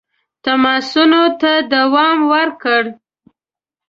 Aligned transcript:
تماسونو 0.43 1.21
ته 1.41 1.51
دوام 1.73 2.17
ورکړ. 2.33 2.83